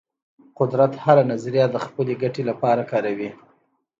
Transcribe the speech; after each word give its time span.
قدرت 0.59 0.93
هره 1.03 1.23
نظریه 1.31 1.65
د 1.71 1.75
خپل 1.85 2.07
ګټې 2.21 2.43
لپاره 2.49 2.81
کاروي. 2.91 3.29